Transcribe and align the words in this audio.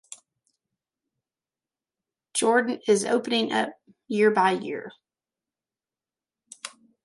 Jordan 2.33 2.79
is 2.87 3.05
opening 3.05 3.51
up 3.51 3.73
year 4.07 4.31
by 4.31 4.49
year. 4.53 4.91